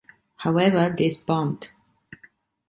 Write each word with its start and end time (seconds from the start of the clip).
However, 0.37 0.89
this 0.97 1.15
bombed. 1.17 1.69